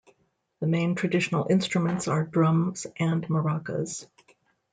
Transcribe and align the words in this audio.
The 0.61 0.65
main 0.65 0.95
traditional 0.95 1.45
instruments 1.47 2.07
are 2.07 2.23
drums 2.23 2.87
and 2.97 3.21
maracas. 3.27 4.07